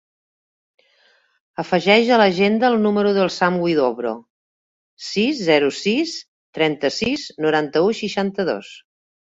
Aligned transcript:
Afegeix 1.63 2.09
a 2.15 2.17
l'agenda 2.21 2.71
el 2.75 2.79
número 2.87 3.13
del 3.19 3.31
Sam 3.37 3.61
Huidobro: 3.67 4.15
sis, 5.11 5.45
zero, 5.53 5.71
sis, 5.85 6.19
trenta-sis, 6.61 7.31
noranta-u, 7.49 7.95
seixanta-dos. 8.05 8.77